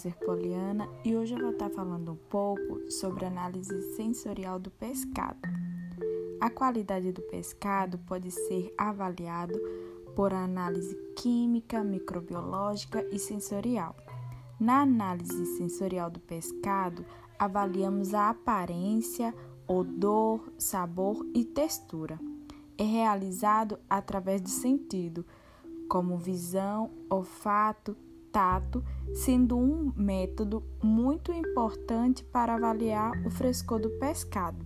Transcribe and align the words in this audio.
Eliezer 0.00 0.16
Poliana 0.24 0.88
e 1.04 1.14
hoje 1.14 1.34
eu 1.34 1.40
vou 1.40 1.50
estar 1.50 1.68
falando 1.68 2.12
um 2.12 2.16
pouco 2.16 2.90
sobre 2.90 3.26
análise 3.26 3.82
sensorial 3.96 4.58
do 4.58 4.70
pescado. 4.70 5.38
A 6.40 6.48
qualidade 6.48 7.12
do 7.12 7.20
pescado 7.20 7.98
pode 7.98 8.30
ser 8.30 8.72
avaliado 8.78 9.60
por 10.16 10.32
análise 10.32 10.94
química, 11.16 11.84
microbiológica 11.84 13.06
e 13.12 13.18
sensorial. 13.18 13.94
Na 14.58 14.80
análise 14.80 15.44
sensorial 15.58 16.10
do 16.10 16.20
pescado, 16.20 17.04
avaliamos 17.38 18.14
a 18.14 18.30
aparência, 18.30 19.34
odor, 19.68 20.50
sabor 20.56 21.26
e 21.34 21.44
textura. 21.44 22.18
É 22.78 22.84
realizado 22.84 23.78
através 23.88 24.40
do 24.40 24.48
sentido, 24.48 25.26
como 25.90 26.16
visão, 26.16 26.90
olfato, 27.10 27.94
tato, 28.32 28.82
sendo 29.14 29.56
um 29.56 29.92
método 29.96 30.62
muito 30.82 31.32
importante 31.32 32.24
para 32.24 32.54
avaliar 32.54 33.12
o 33.26 33.30
frescor 33.30 33.80
do 33.80 33.90
pescado. 33.90 34.64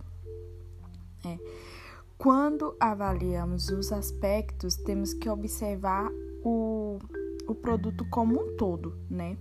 É. 1.24 1.38
Quando 2.16 2.76
avaliamos 2.78 3.68
os 3.68 3.92
aspectos, 3.92 4.76
temos 4.76 5.12
que 5.12 5.28
observar 5.28 6.10
o, 6.44 6.98
o 7.48 7.54
produto 7.54 8.06
como 8.10 8.40
um 8.40 8.56
todo, 8.56 8.96
né? 9.10 9.36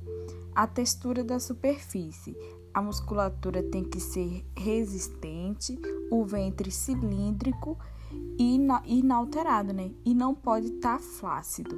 A 0.55 0.67
textura 0.67 1.23
da 1.23 1.39
superfície. 1.39 2.35
A 2.73 2.81
musculatura 2.81 3.61
tem 3.61 3.83
que 3.83 3.99
ser 3.99 4.43
resistente, 4.57 5.79
o 6.11 6.25
ventre 6.25 6.71
cilíndrico 6.71 7.77
e 8.37 8.59
inalterado, 8.87 9.71
né? 9.73 9.91
E 10.03 10.15
não 10.15 10.33
pode 10.33 10.67
estar 10.67 10.97
tá 10.97 11.03
flácido. 11.03 11.77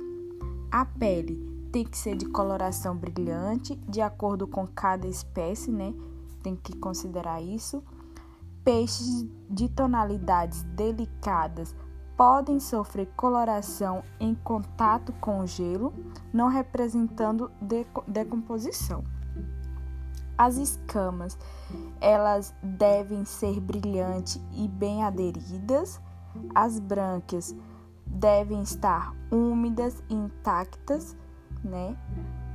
A 0.71 0.85
pele 0.85 1.54
tem 1.75 1.83
que 1.83 1.97
ser 1.97 2.15
de 2.15 2.25
coloração 2.27 2.95
brilhante, 2.95 3.75
de 3.85 3.99
acordo 3.99 4.47
com 4.47 4.65
cada 4.65 5.07
espécie, 5.07 5.69
né? 5.69 5.93
Tem 6.41 6.55
que 6.55 6.73
considerar 6.77 7.41
isso. 7.41 7.83
Peixes 8.63 9.27
de 9.49 9.67
tonalidades 9.67 10.63
delicadas 10.63 11.75
podem 12.15 12.61
sofrer 12.61 13.07
coloração 13.17 14.05
em 14.21 14.33
contato 14.33 15.11
com 15.19 15.41
o 15.41 15.45
gelo, 15.45 15.93
não 16.31 16.47
representando 16.47 17.51
decomposição. 18.07 19.03
As 20.37 20.55
escamas, 20.55 21.37
elas 21.99 22.55
devem 22.63 23.25
ser 23.25 23.59
brilhantes 23.59 24.39
e 24.53 24.65
bem 24.65 25.03
aderidas. 25.03 25.99
As 26.55 26.79
brânquias 26.79 27.53
devem 28.07 28.61
estar 28.61 29.13
úmidas 29.29 30.01
e 30.09 30.13
intactas 30.13 31.17
né? 31.65 31.97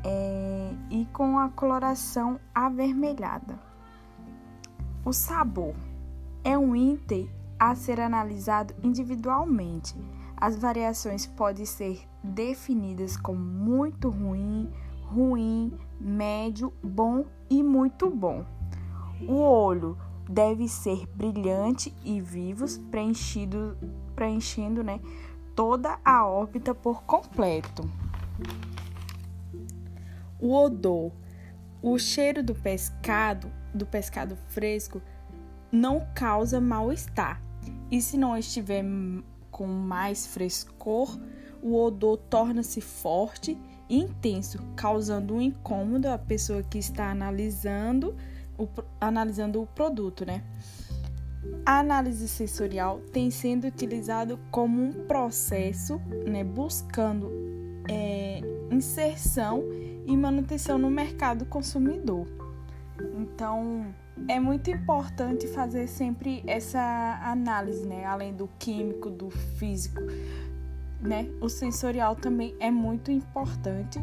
É, 0.04 0.72
e 0.88 1.04
com 1.12 1.38
a 1.38 1.50
coloração 1.50 2.40
avermelhada. 2.54 3.58
O 5.04 5.12
sabor 5.12 5.74
é 6.42 6.56
um 6.56 6.74
item 6.74 7.28
a 7.58 7.74
ser 7.74 8.00
analisado 8.00 8.74
individualmente. 8.82 9.94
As 10.36 10.56
variações 10.56 11.26
podem 11.26 11.66
ser 11.66 12.00
definidas 12.24 13.16
como 13.16 13.38
muito 13.40 14.08
ruim, 14.08 14.70
ruim, 15.02 15.72
médio, 16.00 16.72
bom 16.82 17.26
e 17.50 17.62
muito 17.62 18.08
bom. 18.08 18.46
O 19.28 19.34
olho 19.34 19.98
deve 20.26 20.66
ser 20.66 21.06
brilhante 21.14 21.94
e 22.02 22.20
vivos, 22.20 22.78
preenchido, 22.78 23.76
preenchendo 24.14 24.82
né, 24.82 25.00
toda 25.54 25.98
a 26.02 26.24
órbita 26.24 26.74
por 26.74 27.02
completo 27.02 27.82
o 30.40 30.54
odor, 30.54 31.12
o 31.82 31.98
cheiro 31.98 32.42
do 32.42 32.54
pescado, 32.54 33.50
do 33.74 33.86
pescado 33.86 34.36
fresco, 34.48 35.00
não 35.70 36.06
causa 36.14 36.60
mal-estar. 36.60 37.40
E 37.90 38.00
se 38.00 38.16
não 38.16 38.36
estiver 38.36 38.84
com 39.50 39.66
mais 39.66 40.26
frescor, 40.26 41.18
o 41.62 41.76
odor 41.76 42.16
torna-se 42.16 42.80
forte 42.80 43.58
e 43.88 43.98
intenso, 43.98 44.58
causando 44.76 45.34
um 45.34 45.40
incômodo 45.40 46.08
à 46.08 46.16
pessoa 46.16 46.62
que 46.62 46.78
está 46.78 47.10
analisando 47.10 48.16
o, 48.56 48.68
analisando 49.00 49.60
o 49.60 49.66
produto, 49.66 50.24
né? 50.24 50.42
A 51.64 51.78
análise 51.78 52.28
sensorial 52.28 53.00
tem 53.12 53.30
sido 53.30 53.66
utilizado 53.66 54.38
como 54.50 54.82
um 54.82 54.92
processo, 55.06 55.98
né, 56.26 56.44
buscando 56.44 57.30
é, 57.90 58.40
inserção 58.70 59.64
e 60.06 60.16
manutenção 60.16 60.78
no 60.78 60.88
mercado 60.88 61.44
consumidor. 61.44 62.26
Então, 63.18 63.92
é 64.28 64.38
muito 64.38 64.70
importante 64.70 65.48
fazer 65.48 65.88
sempre 65.88 66.42
essa 66.46 67.20
análise, 67.24 67.86
né? 67.86 68.04
Além 68.04 68.32
do 68.32 68.48
químico, 68.58 69.10
do 69.10 69.28
físico, 69.30 70.00
né? 71.00 71.28
O 71.40 71.48
sensorial 71.48 72.14
também 72.14 72.54
é 72.60 72.70
muito 72.70 73.10
importante 73.10 73.98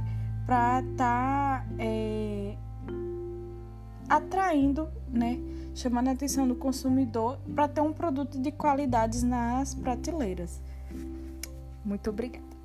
para 0.46 0.82
estar 0.82 1.62
tá, 1.62 1.66
é, 1.80 2.58
atraindo, 4.10 4.90
né? 5.08 5.40
Chamando 5.74 6.10
a 6.10 6.12
atenção 6.12 6.48
do 6.48 6.56
consumidor 6.56 7.38
para 7.54 7.68
ter 7.68 7.82
um 7.82 7.94
produto 7.94 8.42
de 8.42 8.52
qualidades 8.52 9.24
nas 9.24 9.76
prateleiras. 9.76 10.62
Muito 11.86 12.10
obrigada. 12.10 12.57